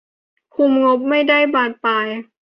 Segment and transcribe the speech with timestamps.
[0.55, 2.07] คุมงบได้ไม่บานปลาย